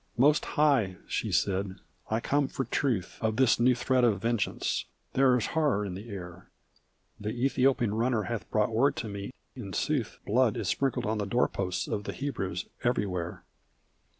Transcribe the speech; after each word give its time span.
"Most 0.17 0.45
High," 0.57 0.95
she 1.05 1.31
said, 1.31 1.75
"I 2.09 2.21
come 2.21 2.47
for 2.47 2.65
truth 2.65 3.19
Of 3.21 3.35
this 3.35 3.59
new 3.59 3.75
threat 3.75 4.03
of 4.03 4.19
vengeance. 4.19 4.85
There 5.13 5.37
is 5.37 5.45
horror 5.53 5.85
in 5.85 5.93
the 5.93 6.09
air; 6.09 6.49
The 7.19 7.29
Ethiopian 7.29 7.93
runner 7.93 8.23
hath 8.23 8.49
brought 8.49 8.71
word 8.73 8.95
to 8.95 9.07
me 9.07 9.31
in 9.55 9.73
sooth 9.73 10.17
Blood 10.25 10.57
is 10.57 10.69
sprinkled 10.69 11.05
on 11.05 11.19
the 11.19 11.27
door 11.27 11.47
posts 11.47 11.87
of 11.87 12.05
the 12.05 12.13
Hebrews 12.13 12.65
everywhere!" 12.83 13.43